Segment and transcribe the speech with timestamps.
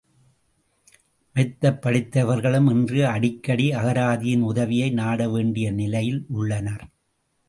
[1.35, 6.85] மெத்தப் படித்தவர்களும் இன்று அடிக்கடி அகராதியின் உதவியை நாடவேண்டிய நிலையில் உள்ளனர்.